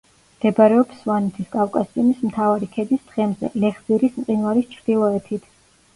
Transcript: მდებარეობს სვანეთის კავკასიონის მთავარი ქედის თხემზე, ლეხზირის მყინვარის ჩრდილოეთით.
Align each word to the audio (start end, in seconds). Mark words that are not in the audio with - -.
მდებარეობს 0.35 1.01
სვანეთის 1.01 1.51
კავკასიონის 1.57 2.23
მთავარი 2.29 2.71
ქედის 2.77 3.05
თხემზე, 3.11 3.53
ლეხზირის 3.65 4.19
მყინვარის 4.23 4.71
ჩრდილოეთით. 4.77 5.51